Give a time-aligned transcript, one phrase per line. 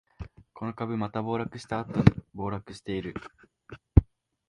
[0.55, 2.03] この株、また暴落したあと
[2.33, 3.13] 暴騰してる